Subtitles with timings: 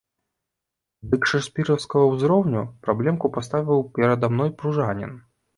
[1.11, 5.17] Дык шэкспіраўскага ўзроўню праблемку паставіў перада мной пружанін!